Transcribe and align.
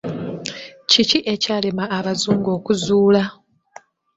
Kiki 0.89 1.19
ekyalema 1.33 1.85
abazungu 1.97 2.49
okuzuula? 2.57 3.23